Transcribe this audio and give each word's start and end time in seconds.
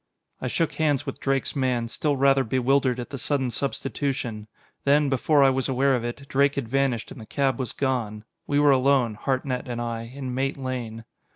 I 0.41 0.47
shook 0.47 0.71
hands 0.73 1.05
with 1.05 1.19
Drake's 1.19 1.55
man, 1.55 1.87
still 1.87 2.17
rather 2.17 2.43
bewildered 2.43 2.99
at 2.99 3.11
the 3.11 3.19
sudden 3.19 3.51
substitution. 3.51 4.47
Then, 4.83 5.09
before 5.09 5.43
I 5.43 5.51
was 5.51 5.69
aware 5.69 5.95
of 5.95 6.03
it, 6.03 6.27
Drake 6.27 6.55
had 6.55 6.67
vanished 6.67 7.11
and 7.11 7.21
the 7.21 7.25
cab 7.27 7.59
was 7.59 7.71
gone. 7.71 8.23
We 8.47 8.59
were 8.59 8.71
alone, 8.71 9.13
Hartnett 9.13 9.67
and 9.67 9.79
I, 9.79 10.11
in 10.11 10.33
Mate 10.33 10.57
Lane. 10.57 11.05